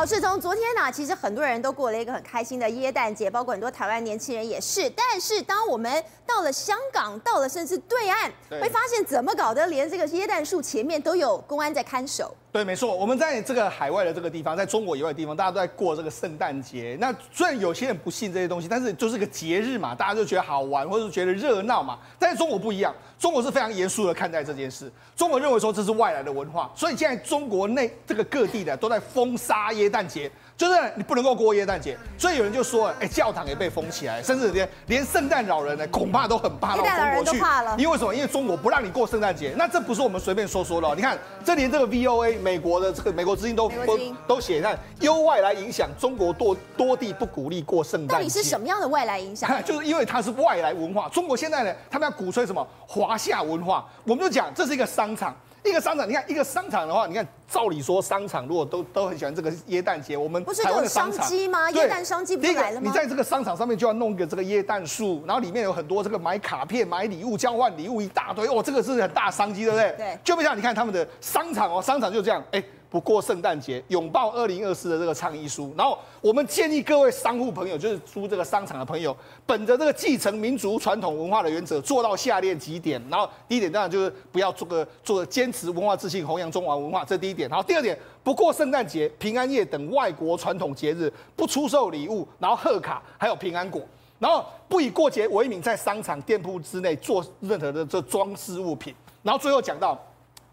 [0.00, 4.88] 好，是从昨天呢、啊，其实很多人都过了一个很开心的耶诞节，包括很多台湾年轻人也是。
[4.88, 12.34] 但是当我们到了香港，到了甚至对岸，会发现怎么搞的连这个耶诞树前面都有公安在看守。
[12.50, 16.96] 对，没错，我们在这个海外的这个地方，在中国以外的地方，大家都在过这个圣诞节。
[16.98, 21.98] 那虽然有些人不信这些东西，但是就是个节日嘛，大家就觉得好玩，或者是觉得热闹嘛。
[22.18, 24.90] 但是中国不一样，中国是非常严肃的看待这件事。
[25.14, 30.30] 中国认为说这是外来的文化，所以现在中国内这个各地的都在封杀耶诞节。
[30.60, 37.38] 就是你不能够过耶诞节，所以有人就说，哎，教堂也被封起来，甚至连连圣诞老人呢，恐怕都很怕到中国去。
[37.78, 38.14] 因为什么？
[38.14, 39.54] 因为中国不让你过圣诞节。
[39.56, 40.92] 那这不是我们随便说说的哦。
[40.94, 48.14] 你看，这连这个 VOA 美国的这个美国资金都都都写，看由外来影响，中国多多地不鼓励过圣诞节。
[48.16, 49.50] 到底是什么样的外来影响？
[49.64, 51.08] 就是因为它是外来文化。
[51.08, 53.86] 中国现在呢，他们要鼓吹什么华夏文化？
[54.04, 55.34] 我们就讲这是一个商场。
[55.64, 61.70] 一个商场，你看一个商场的话，你看照理说商场如果都都很喜欢这个耶诞节，我们不是有商机吗？
[61.72, 62.86] 耶诞商机不来了吗？
[62.86, 69.94] 你在这个商场上面就要弄一个这个耶诞树，然后里面有很多这个买卡片、买礼物、交换礼物一大堆，哦，这个是很大商机，对不对？
[69.96, 70.18] 对。
[70.24, 72.62] 就不像你看他们的商场哦，商场就这样，哎。
[72.90, 75.72] 不过圣诞节，拥抱二零二四的这个倡议书。
[75.78, 83.00] 然后我们建议各位商户朋友，就是租这个商场的朋友，本着这个继承民族传统文化的原则，做到下列几点。
[83.08, 87.48] 然后第一点当然就是不要做个做坚持文化自信，弘扬中华文化，这第一点。
[87.48, 93.80] 然后第二点，不过圣诞节、平安夜等外国传统节日，不出售礼物，然后贺卡，还有平安果，
[94.18, 98.92] 然后不以过节为名在商场店铺之内做任何的这装饰物品。
[99.22, 99.96] 然后最后讲到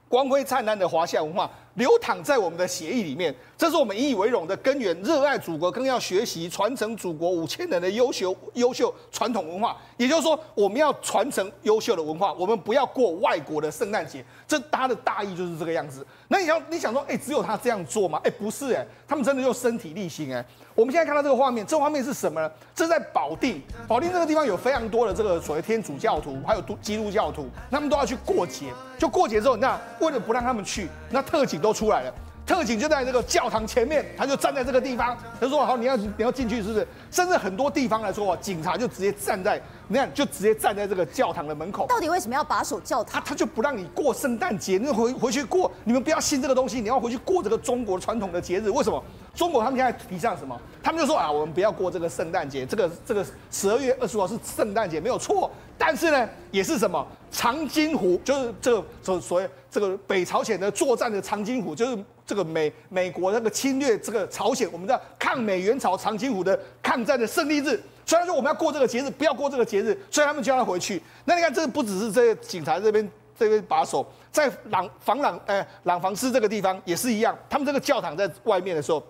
[0.08, 1.50] 光辉灿烂的华夏文化。
[1.78, 4.96] 流淌在我们的血液里面，这是我们引以为荣的根源。
[5.02, 9.76] 热爱祖国，更要学习传承祖国五千年的优秀优秀传统文化。
[9.98, 14.24] 也就是说，我们要传承优秀的文化，我们不要过外国的圣诞节。
[14.48, 16.06] 这他的大意就是这个样子。
[16.28, 18.22] 那你要你想说，哎，只有他这样做吗？
[18.24, 20.46] 哎，不是，哎，他们真的用身体力行，哎。
[20.76, 22.52] 我们现在看到这个画面，这画面是什么呢？
[22.76, 28.68] 这是在保定，保定这个地方有非常多的这个所谓天主教徒，还有基督教徒，他们都要去过节。
[29.00, 31.58] 就过节之后，那为了不让他们去，那特警。
[31.58, 32.14] 都出来了，
[32.48, 41.86] 特警就在这个教堂前面，他就站在这个地方，他说：“好，你要你要进去，是不是？”甚至很多地方来说，警察就直接站在，你看，就直接站在这个教堂的门口。
[41.88, 43.22] 到底为什么要把守教堂？
[43.22, 48.70] 他他就不让你过圣诞节，你回回去过，你们不要信这个东西，你要回去过这个中国传统的节日。
[48.70, 49.04] 为什么？
[49.36, 50.58] 中国他们现在提倡什么？
[50.82, 55.52] 他们就说啊，我们不要过这个圣诞节，这个这个十二月二十五号是圣诞节，没有错。
[55.88, 67.82] 但是呢，也是什么长津湖，就是这个所所谓这个北朝鲜的作战的长津湖，就是这个美美国那个侵略这个朝鲜，我们叫抗美援朝长津湖的抗战的胜利日。
[68.06, 71.02] 虽然说我们要过这个节日，不要过这个节日，所以他们就要回去。
[71.24, 73.10] 那你看，这不只是这些警察这边
[73.40, 79.02] 这边把守，在廊防廊呃廊坊寺这个地方也是一样，他们这个教堂在外面的时候，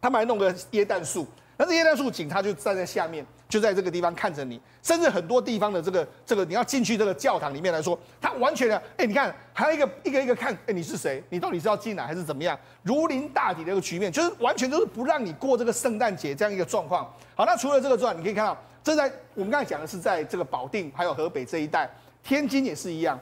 [0.00, 1.24] 他们还弄个椰蛋树，
[1.56, 3.24] 但是耶诞树警察就站在下面。
[3.48, 11.22] 就在这个地方看着你，甚至很多地方的这个这个，你要进去这个教堂里面来说，他完全的，哎，你看，还有一个一个一个看，哎，你是谁？
[11.30, 12.58] 你到底是要进来还是怎么样？
[12.82, 17.04] 如临大敌的一个局面，就是完全都是不让你过这个圣诞节这样一个状况。
[17.36, 21.88] 好，那除了这个之外，你可以看到，这在我们刚才讲的是在这个保定还有河北这一带，
[22.24, 23.16] 天津也是一样。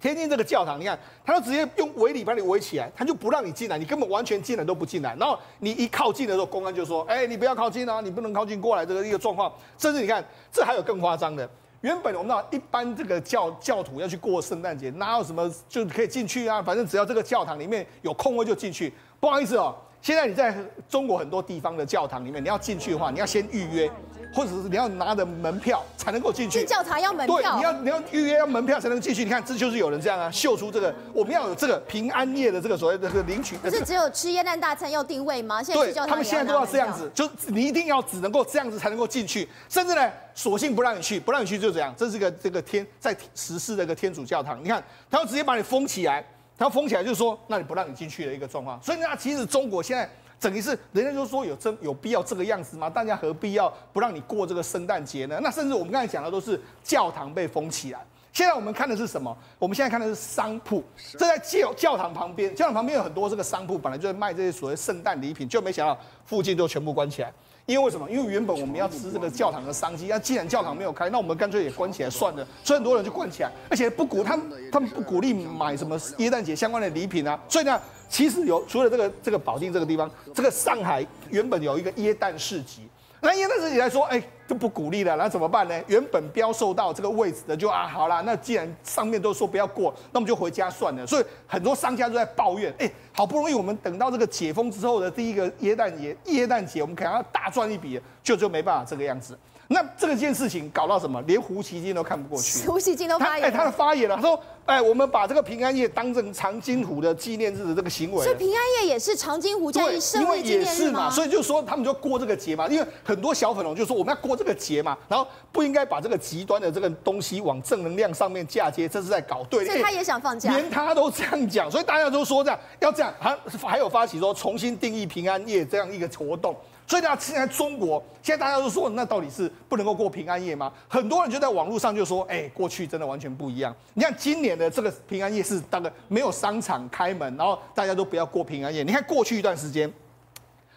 [0.00, 5.16] 天津这个教堂，你看，他就直接用围篱把你围起来，他就不让你进来，你根本完全进来都不进来。
[5.18, 11.48] 然后你一靠近的时候，公安就说：“哎，你不要靠近啊，你不能靠近过来。”这个一个状况，甚至你看，这还有更夸张的。
[11.80, 16.62] 原本我们知道，一般这个教教徒要去过圣诞节，哪有什么就可以进去啊？
[16.62, 18.92] 反正只要这个教堂里面有空位就进去。
[19.18, 20.54] 不好意思哦，现在你在
[20.88, 23.90] 中国很多地方的教堂里面，你要进去的话，你要先预约。
[24.30, 29.24] 或者是你要拿着门票才能够进去，教堂要门票，对，你要你要预约要门票才能进去。
[29.24, 33.56] 你看，这就是有人这样啊，秀出这个，我们要有这个平安夜的这个所谓的这个领取。
[33.56, 35.62] 不是只有吃耶诞大餐要定位吗？
[35.62, 41.94] 现在教堂他们现在都要这样子，就你一定要只能够这样子才能够进去，甚至呢，索性不让你去，不让你去就这样。
[41.96, 46.22] 这是个这个天在实施的一个天主教堂，你看，他要直接把你封起来，
[46.58, 48.82] 他封起来就是说，那你不让你进去的一个状况。
[48.82, 50.06] 所以那其实中国现在。
[50.40, 52.88] 整个是，人家就说有真有必要这个样子吗？
[52.88, 55.36] 大家何必要不让你过这个圣诞节呢？
[55.42, 57.98] 那甚至我们刚才讲的都是教堂被封起来。
[58.32, 59.36] 现在我们看的是什么？
[59.58, 60.80] 我们现在看的是商铺。
[61.14, 67.32] 这在教教堂旁边，教堂旁边有很多这个商铺，本来就在卖这些所谓圣诞礼品，就没想到附近都全部关起来。
[67.68, 68.10] 因为为什么？
[68.10, 72.42] 因为原本我们要吃这个教堂的商机，那既然教堂没有开，那我们干脆也关起来算了。
[72.64, 77.38] 所以很多人就关起来，而且不鼓他们，他们不鼓励买什么耶诞节相关的礼品啊。
[77.46, 77.78] 所以呢，
[78.08, 82.88] 其实有除了这个这个保定这个地方，这个上海原本有一个耶诞市集，
[83.20, 85.74] 那耶诞节来说，哎，就不鼓励了，那怎么办呢？
[85.88, 91.06] 原本标售到这个位置的就啊，好啦，那既然上面都说不要过，那我们就回家算了。
[91.06, 99.36] 所以很多商家都在抱怨，哎，好不容易我们等到这个解封之后的第一个耶诞节，耶诞节我们可能要大赚一笔，就就没办法这个样子。
[99.70, 101.20] 那这个件事情搞到什么？
[101.26, 102.66] 连胡锡进都看不过去。
[102.66, 111.08] 胡锡进都发言他的发言了，他说：“哎，我们把这个平安夜当成长津湖的纪念日的这个行为。”所以平安夜也是长津湖战役胜利纪念日嘛？
[111.08, 119.64] 所以就说他们就过这个节嘛，因为很多小粉红就说我们要过这个节嘛，然后不应该把这个极端的这个东西往正能量上面嫁接，这是在搞对。
[119.64, 120.52] 所以他也想放假。
[120.52, 126.54] 连他都这样讲，所以大家都说这样要这样，还还有发起说重新定义平安夜这样一个活动。
[126.88, 130.72] 所以大家，现在中国现在大家都说，那到底是不能够过平安夜吗？
[130.88, 133.76] 很多人就在网络上就说，哎，过去真的完全不一样。
[133.92, 138.82] 你看今年的这个平安夜是大概没有商场开门，然后大家都不要过平安夜。
[138.82, 139.92] 你看过去一段时间，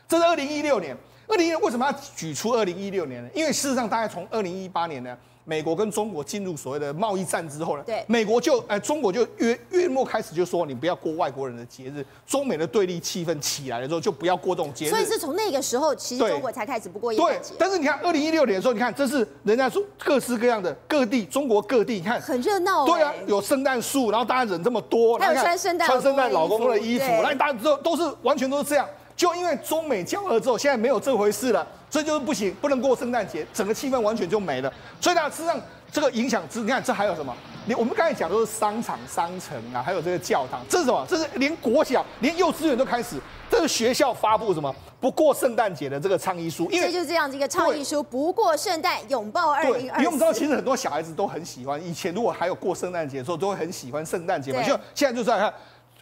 [0.05, 0.93] 这是二零一六年，
[1.29, 3.29] 二零一六为什么要举出二零一六年呢？
[3.33, 5.17] 因为事实上，大概从二零一八年呢。
[5.43, 14.89] 美国跟中国进入所谓的贸易战之后呢，对，美国就哎、呃，中国就月月末开始就说你不要过外国人的节日，中美的对立气氛起来了之后就不要过这种节日。
[14.89, 17.49] 所以是从那个时候，其实中国才开始不过耶诞节。
[17.49, 22.91] 对，但是你看二零一六年的时候，你看这是人家说各式各样的各地，中国各地你看很热闹、欸。
[22.91, 28.87] 对啊，有圣诞树，然后大家人这么多，还有穿圣诞穿圣诞老公公的衣服，来大家都都是完全都是这样。
[29.15, 34.73] 就因为中美交恶之后，现在没有这回事了，所以就是不行，不能过圣诞节，整个气氛完全就没了。
[34.99, 35.61] 所以呢，事实上。
[35.93, 37.35] 这个影响之，你看这还有什么？
[37.65, 41.05] 你我们刚才讲都是商场、商城啊，还有这个教堂，这是什么？
[41.05, 43.17] 这是连国小、连幼稚园都开始，
[43.49, 44.73] 这是学校发布什么？
[45.01, 50.01] 不过圣诞节的这个倡议书，因为就是这样子一个倡议书，不过圣诞，拥抱二零二四。
[50.01, 54.63] 因为我们知道，其实很多小孩子都很喜欢，以前如果还有过圣诞节的时候，都会很喜欢圣诞节嘛。
[54.63, 55.53] 就现在就是来看。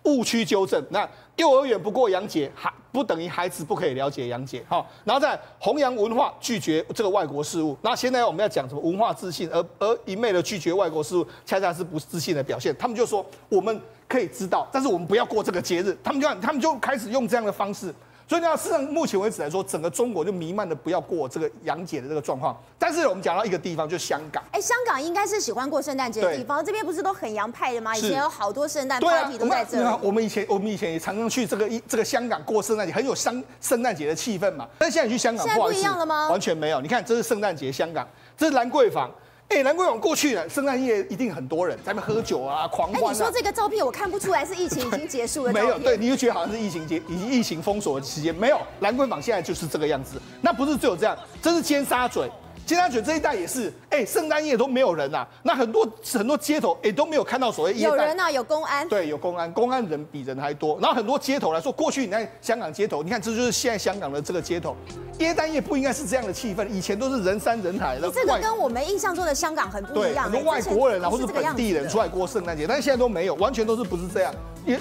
[0.03, 4.85] 误区纠正，那幼儿园不过洋节，还不等于孩子不可以了解洋节，哈。
[5.03, 7.77] 然后在弘扬文化，拒绝这个外国事物。
[7.81, 12.75] 那现在我们要讲什么文化自信，而而一昧的拒绝外国事物，恰恰是不自信的表现。
[12.77, 15.97] 他们就说我们可以知道，但是我们不要过这个节日。
[16.03, 17.93] 他们就他们就开始用这样的方式。
[18.29, 22.55] 所以呢，事实上目前为止来说，整个中国就弥漫的不要过这个洋节的这个状况。
[22.77, 24.43] 但是我们讲到一个地方，就是香港。
[24.51, 27.97] 哎，香港应该是喜欢过圣诞节的地方，这边不是都很洋派的吗？
[27.97, 29.97] 以前有好多圣诞 party 都在这里。
[30.03, 34.67] 我们以前我们以前也常常去这个一这个香港过圣诞节，很有香圣诞节的气氛嘛。
[34.77, 36.29] 但现在你去香港，现在不一样了吗？
[36.29, 36.79] 完全没有。
[36.81, 39.09] 你看，这是圣诞节香港，这是兰桂坊。
[39.49, 43.07] 哎，兰桂坊过去了，圣诞夜一定很多人在那喝酒啊，狂欢啊。
[43.07, 45.51] 哎，你说这个照片我看不出来是疫情已经结束了。
[45.51, 48.33] 没有，对，你就觉得好像是疫情结，已经疫情封锁的期间。
[48.33, 50.21] 没有，兰桂坊现在就是这个样子。
[50.39, 52.21] 那不是只有这样，这是尖沙咀。
[52.69, 55.27] 尖沙咀这一带也是，哎，圣诞夜都没有人呐、啊。
[55.41, 60.77] 那很多很多街头，哎，都没有看到所谓有人呐、啊，有公安，对，有公安，公安人比人还多。
[60.79, 64.75] 然后很多街头来说，过去你在香港街头，你看这就是现在香港的这个街头，
[65.17, 68.07] 耶诞夜不应该是这样的气氛，以前都是人山人海的。
[68.11, 70.25] 这个跟我们印象中的香港很不一样。
[70.25, 74.31] 很多外国人啊，或者本地人出来过圣诞节，但是现在都没有，完全都是不是这样。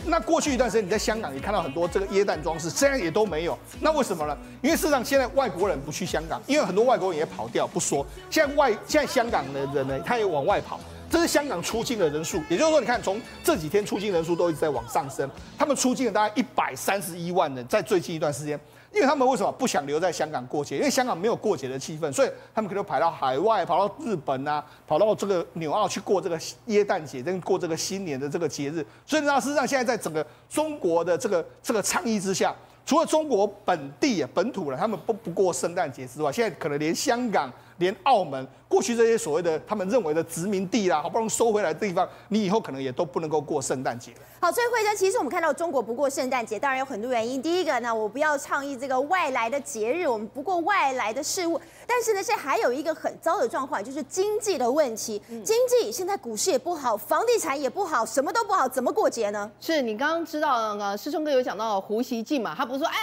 [0.06, 3.56] 那过去一段时间，你在香港也看到很多这个椰蛋装饰，现在也都没有。
[3.81, 4.37] 那为什么呢？
[4.62, 8.06] 因为事实上现在外国人不去香港，因为很多外国人也跑掉不说。
[8.31, 10.81] 现在外现在香港的人呢，他也往外跑。
[11.10, 15.28] 这是香港出境的人数，也就是说，你看从这几天出境人数都一直在往上升。
[15.56, 18.58] 他们出境了大概一百三十一万人，在最近一段时间。
[18.90, 20.78] 因为他们为什么不想留在香港过节？
[20.78, 28.84] 因为香港没有过节的气氛，所以他们可能跑到海外，跑到日本啊，跑到这个纽澳去过这个耶诞节，跟过这个新年的这个节日。
[29.04, 32.54] 所以呢，事实上现在在整个中国的这个这个倡议之下，
[32.87, 37.52] 除了中国本地本土人，他们不不过圣诞节之外，现在可能连香港。
[37.78, 44.18] 连澳门过去这些所谓的他们认为的殖民地啦，好不容易收回来的地方，你以后可能也都不能够过圣诞节了。
[44.40, 47.42] 好，所以惠贞，其实我们看到中国不过圣诞节，当然有很多原因。
[47.42, 51.61] 第一个呢，我不要倡议这个外来的节日，我们不过外来的事物。
[51.87, 55.20] 但是呢，现在还有一个很糟的状况，就是经济的问题。
[55.42, 59.50] 经济现在股市也不好，房地产也不好，什么都不好，怎么过节呢？
[59.61, 62.54] 是你刚刚知道那个师兄哥有讲到胡锡进嘛？
[62.54, 62.94] 他不是说哎，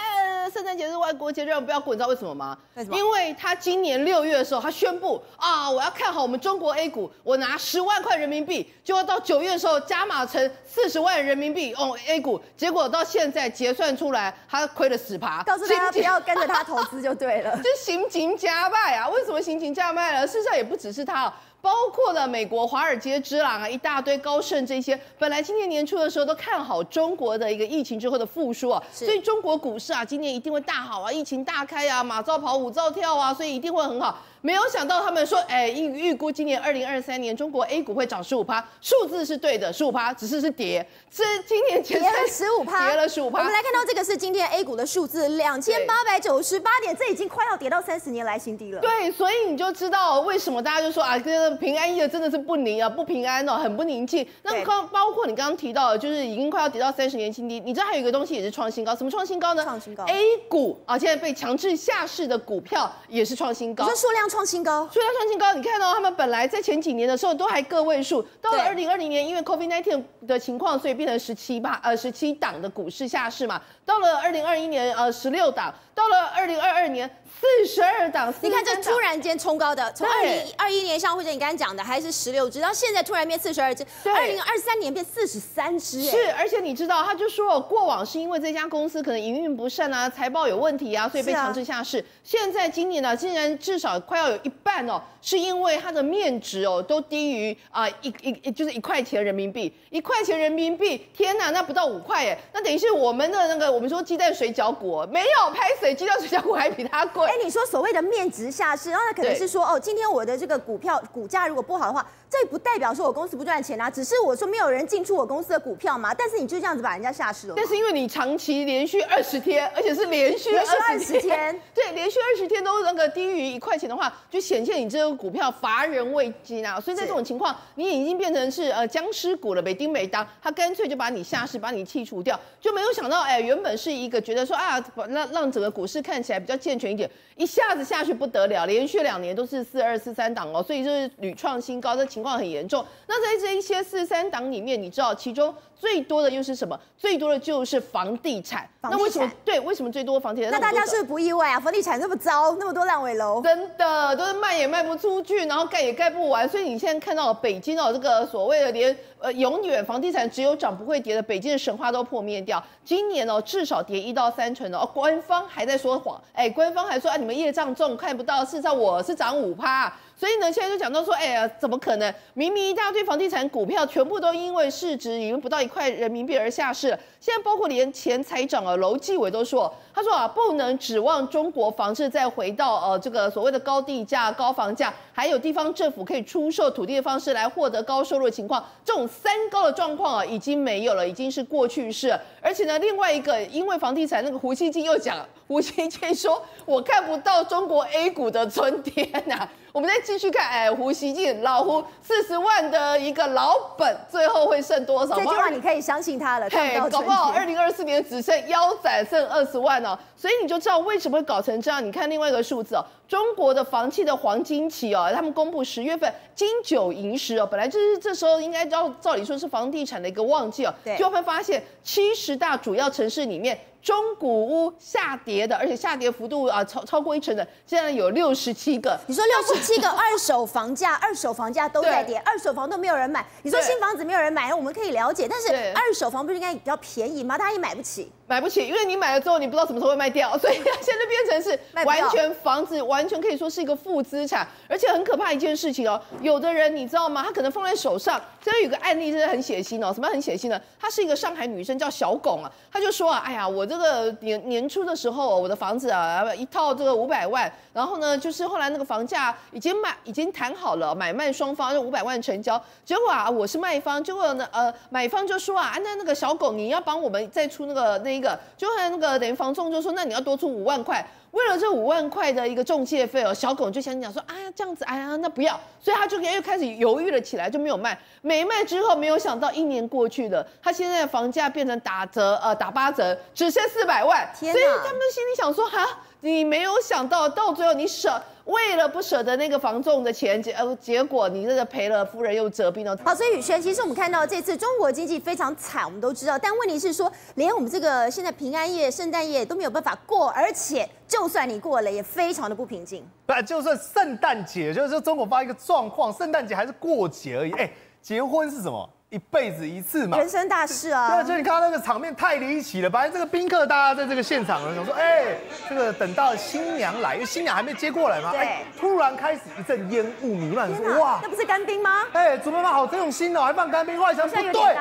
[0.50, 2.58] 圣诞节是外国节，让不要过，你知道为什么吗？
[2.76, 2.98] 为什么？
[2.98, 15.42] 因为他今年六月的时候，他宣布啊，我要看好我们中国 A 股，我拿十万块人民币，就要到九月的时候加码成四十万人民币哦 A 股，结果到现在结算出来，他亏了十趴。
[15.44, 18.66] 告诉大家不要跟着他投资就对了， 就行情加。
[18.70, 19.08] 卖啊？
[19.10, 20.26] 为什么行情加卖了？
[20.26, 21.32] 事实上也不只是他。
[21.66, 34.16] 包括了美国华尔街之狼啊，一大堆高盛这些，本来今年年初的时候都看好中国的一个疫情之后的复苏啊，所以中国股市啊今年一定会大好啊，疫情大开啊，马照跑，舞照跳啊，所以一定会很好。
[34.46, 43.40] 没有想到他们说，哎，预预估今年二零二三年中国 A 股会涨十五趴，数字是对的，十五趴，只是是跌，是今年跌了十五趴，跌了十五趴。
[43.40, 48.80] 我们来看到这个是今天 A 股的数字，两千八百九十八点，这已经快要跌到三十年来新低了。
[48.82, 54.28] 对，所以你就知道为什么大家就说啊，这个平安夜真的是不宁啊，不平安哦，很不宁静。
[54.44, 57.60] 那刚包括你刚刚提到的，就是已经快要跌到三十年新低。
[57.62, 59.64] 你知道还有一个东西也是创新高，什么创新高呢？
[59.64, 60.04] 创新高。
[60.04, 65.16] A 股啊，现在被强制下市的股票也是创新高，你说数量创新高，所以它。
[65.16, 73.62] 创新高，你看到、哦、他们本来在前几年的时候都还个位数，到了二零二零年，因为 COVID-19 的情况，所以变成十七吧，呃，十七档的股市下市嘛。
[73.86, 77.10] 到了二零二一年，呃，十六档，到了二零二二年。
[77.40, 86.02] 四十二档，你看这突然间冲高的，从二零二一年像或者你刚刚讲的还是十六只，到现在突然变四十二只，二零二三年变四十三只。
[86.02, 92.00] 是，而且你知道，他就说过往是因为这家公司可能营运不善啊，财报有问题啊，所以被强制下市。
[92.00, 107.25] 啊、现在今年呢、啊，竟然至少快要有一半哦，是因为它的面值哦都低于啊一一一就是一块钱人民币，一块钱人民币，天哪，那不到五块哎，那等于是我们的那个我们说鸡蛋水饺股没有拍水，鸡蛋水饺股还比它贵。
[107.26, 116.14] 哎，你说所谓的面值下市，然后他可能是说，哦，今天我的这个股票股价如果不好的话，这不代表说我公司不赚钱啊，只是我说没有人进出我公司的股票嘛。
[116.14, 117.54] 但是你就这样子把人家下市了。
[117.56, 126.80] 但是因为你长期连续二十天，而且是连续二十天，天， 对，连续二十天都那个低于一块钱的话，就显现你这个股票乏人问津啊。
[126.80, 142.86] 所以在这种情况，你已经变成是呃僵尸股了，没丁没当，他干脆就把你下市，把你剔除掉，就没有想到，哎，原本是一个觉得说啊，让让整个股市看起来比较健全一点，一下子下去不得了，连续两年都是四二四三档哦，所以就是屡创新高，这情况很严重。
[143.08, 146.80] 那在这一些四三档里面，你知道其中最多的又是什么？
[146.98, 148.68] 最多的就是房地产。
[148.82, 149.30] 那为什么？
[149.44, 150.52] 对，为什么最多房地产？
[150.52, 151.60] 那大家是不是不意外啊？
[151.60, 156.48] 房地产那么糟，那么多烂尾楼，真的都是卖也卖不出去，然后盖也盖不完。
[156.48, 158.96] 所以你现在看到北京哦，这个所谓的连
[159.26, 162.64] 呃永远房地产只有涨不会跌的北京的神话都破灭掉。
[162.84, 164.88] 今年哦，至少跌一到三成哦。
[164.94, 169.92] 官方还在说谎，哎，官方还说啊，你们业障重看不到，事实上我是涨五趴。
[170.18, 172.14] 所以呢，现在就讲到说，哎呀，怎么可能？
[172.34, 177.00] 明明一大堆房地产股票全部都因为市值已经不到一块人民币而下市了。
[177.20, 188.66] 现在包括连前财长啊，楼继伟都说，他说啊，不能指望中国房市再回到呃这个所谓的高地价、高房价，还有地方政府可以出售土地的方式来获得高收入的情况。
[188.86, 192.18] 这种三高的状况啊，已经没有了，已经是过去式。
[192.42, 195.18] 而且呢，另外一个因为房地产，那个胡锡进又讲，
[195.48, 199.52] 胡锡进说，我看不到中国 A 股的春天呐、啊。
[199.76, 205.16] 我们再继续看，哎，胡锡进老胡四十万的一个老本，最后会剩多少？
[205.18, 206.48] 这句话你可以相信他了。
[206.50, 211.86] 嘿，搞不好二零二四年只剩腰斩剩二十万哦，所以你就知道为什么会搞成这样。
[211.86, 223.58] 你看另外一个数字哦，中国的房企的黄金期哦，他们公布十月份金九银十哦，本来就是这时候应该照照理说是房地产的一个旺季哦，对，就会发现七十大主要城市里面。
[223.86, 229.00] 中古屋下跌的，而且下跌幅度啊超超过一成的，现在有六十七个。
[229.06, 233.24] 你说六十七个二手房价， 二手房价都在跌，二手房都没有人买。
[233.44, 237.38] 你说新房子没有人买，我们可以了解，但是二手房不是应该比较便宜吗？
[237.38, 238.12] 大家也买不起。
[238.28, 246.02] 买不起，因为你买了之后，你不知道什么时候会卖掉， 所以它现在变成是完全房子，完全可以说是一个负资产，而且很可怕一件事情哦。
[246.22, 247.22] 有的人你知道吗？
[247.24, 249.94] 他可能放在手上，这有个案例真的很血腥哦。
[249.94, 250.60] 什么很血腥呢？
[250.80, 252.52] 她是一个上海女生，叫小巩啊。
[252.72, 262.60] 她就说啊，哎呀，我这个年年初的时候，我的房子啊，一套这个五百万，然后呢，就是后来那个房价已经买，已经谈好了，买卖双方就五百万成交。
[262.84, 268.15] 结果啊，我是卖方，结果呢，呃，买方就说啊，那那个小巩，你要帮我们再出那个那。
[268.16, 277.98] 一个就和那个等于房仲就说，那你要多出五万块，为了这五万块的一个中介费哦，小狗就想讲说，哎呀这样子，哎呀那不要，所以他就又开始犹豫了起来，就没有卖。
[278.22, 284.28] 没卖之后，没有想到一年过去了，他现在的房价变成打折，呃打八折，只剩四百万。
[284.34, 285.86] 所以他们心里想说，哈，
[286.26, 288.20] 你没有想到到最后你舍。
[288.46, 292.96] 为了不舍得那个房仲的钱，结呃结果你这个赔了夫人又折兵了。
[293.04, 296.38] 好，所以宇轩，其实我们看到这次中国经济非常惨，我们都知道。
[296.38, 303.04] 但问题是说，连我们这个现在平安夜、圣诞夜都没有办法过，而且就算你过了，也非常的不平静。
[303.26, 307.52] 不，就算圣诞节，就是说中国发一个状况，圣诞节还是过节而已。
[307.54, 308.88] 哎，结婚是什么？
[309.10, 311.22] 一辈子一次嘛，人生大事啊！
[311.22, 312.90] 对，就你看到那个场面太离奇了。
[312.90, 315.38] 反正这个宾客大家在这个现场呢，想说，哎、欸，
[315.70, 322.04] 这个等到新娘来，因为新娘还没接过来嘛，哎、欸，突然开始一阵烟雾弥漫，说哇，那不是干冰吗？
[322.14, 324.78] 哎、欸，主办方好真用心哦，还放干冰，后来想不对，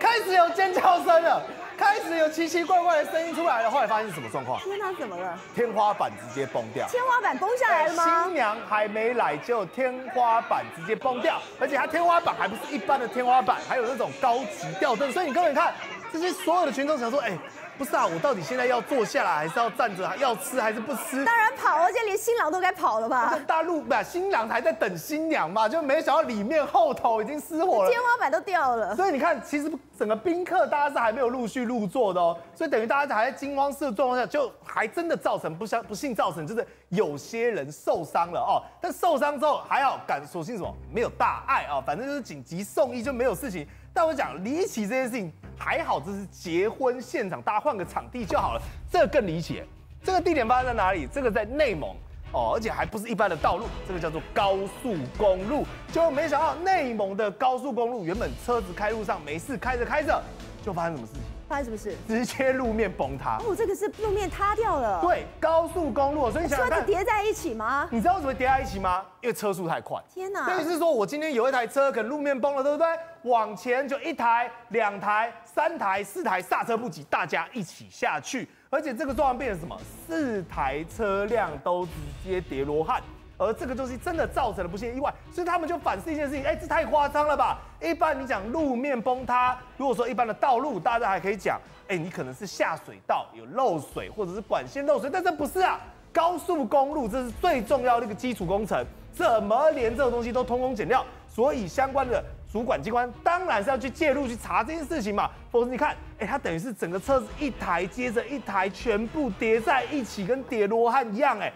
[0.00, 1.42] 开始有尖叫声了。
[1.76, 4.60] 开始有奇奇怪怪的声音出来了，后来发现是什么状况？
[4.60, 5.38] 天哪，怎么了？
[5.54, 6.86] 天花板直接崩掉。
[6.88, 8.24] 天花板崩下来了吗？
[8.24, 15.74] 新娘还没来就天花板直接崩掉，而且它天花板还不是一般的天花板，还有那种高级吊灯，所以你根本看，
[16.12, 17.36] 这些所有的群众想说，哎。
[17.76, 20.16] 不是啊，我到底现在要坐下来，还是要站着？
[20.16, 21.24] 要吃还是不吃？
[21.24, 23.38] 当然跑，而且连新郎都该跑了吧？
[23.46, 28.96] 大陆不，新郎还在等新娘嘛，就没想到里面后头已经失火了，天花板都掉了。
[28.96, 38.62] 所以你看，其实整个宾客大家是还没有陆续入座的哦，所以等于大家还在惊慌失措的状况下，就还真的造成不相不幸造成就是有些人受伤了哦。
[38.80, 43.66] 但受伤之后还好，感所幸什么没有大碍啊，反正就是紧急送医就没有事情。
[43.96, 48.60] 但我讲离奇这件事情还好，这是结婚现场，大家换个场地就好了。
[48.92, 49.62] 这个更离奇，
[50.04, 51.08] 这个地点发生在哪里？
[51.10, 51.96] 这个在内蒙
[52.30, 55.64] 哦，而且还不是一般的道路，这个叫做高速公路。
[55.90, 60.22] 就没想到内蒙的高速公路，原本车子开路上没事，开着开着
[60.62, 61.22] 就发生什么事情？
[61.48, 61.94] 发生什么事？
[62.08, 63.38] 直接路面崩塌。
[63.38, 65.00] 哦，这个是路面塌掉了。
[65.00, 67.88] 对，高速公路，所以你想，想看，车子叠在一起吗？
[67.90, 69.04] 你知道为什么叠在一起吗？
[69.20, 70.02] 因为车速太快。
[70.12, 70.46] 天哪！
[70.46, 72.86] 等于是说我今天有一台车，可能路面崩了，对不对？
[73.22, 79.76] 往前就一台、两台、三台、四台，刹车不及，大家一起下去，而且这个状况变成什么？
[80.06, 81.92] 四台车辆都直
[82.24, 83.02] 接叠罗汉。
[83.38, 87.58] 而这个东西真的造成了不幸意外，所以他们就反思一件事情，哎，这太夸张了吧？
[87.82, 95.78] 一般你讲路面崩塌，如果说一般的道路，大家还可以讲，哎，你可能是下水道有漏水，或者是管线漏水，但这不是啊，
[96.12, 101.04] 高速公路这是最重要的一个基础工程，怎么连这个东西都通通减料？
[101.28, 111.52] 所以相关的主管机关当然是要去介入去查这件事情嘛，否则你看，哎，它等于是整个车子一台接着一台全部叠在一起，跟叠罗汉一样，哎。